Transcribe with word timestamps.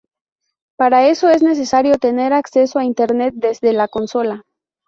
Para 0.77 1.07
esto 1.09 1.29
es 1.29 1.43
necesario 1.43 1.99
tener 1.99 2.33
acceso 2.33 2.79
a 2.79 2.85
internet 2.85 3.35
desde 3.37 3.71
la 3.71 3.87
consola. 3.87 4.43